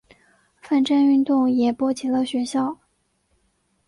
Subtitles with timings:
[0.63, 2.75] 反战运动也波及了学校。